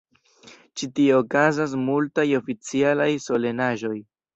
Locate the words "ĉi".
0.81-0.89